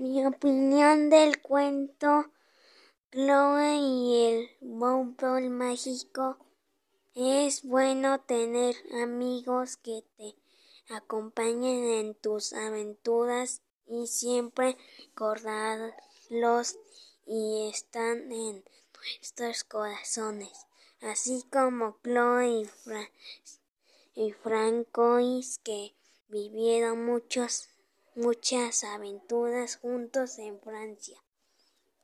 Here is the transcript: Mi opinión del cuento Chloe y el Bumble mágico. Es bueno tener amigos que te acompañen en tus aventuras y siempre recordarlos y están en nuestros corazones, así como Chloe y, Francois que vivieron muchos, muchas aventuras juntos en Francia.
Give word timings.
Mi 0.00 0.24
opinión 0.24 1.10
del 1.10 1.42
cuento 1.42 2.30
Chloe 3.12 3.76
y 3.76 4.24
el 4.24 4.50
Bumble 4.62 5.50
mágico. 5.50 6.38
Es 7.14 7.62
bueno 7.64 8.18
tener 8.22 8.74
amigos 9.02 9.76
que 9.76 10.02
te 10.16 10.36
acompañen 10.88 11.84
en 11.84 12.14
tus 12.14 12.54
aventuras 12.54 13.60
y 13.86 14.06
siempre 14.06 14.78
recordarlos 15.00 16.78
y 17.26 17.68
están 17.68 18.32
en 18.32 18.64
nuestros 18.96 19.64
corazones, 19.64 20.66
así 21.02 21.44
como 21.52 21.98
Chloe 22.02 22.66
y, 24.14 24.32
Francois 24.32 25.58
que 25.62 25.94
vivieron 26.28 27.04
muchos, 27.04 27.68
muchas 28.14 28.84
aventuras 28.84 29.76
juntos 29.76 30.38
en 30.38 30.60
Francia. 30.60 31.18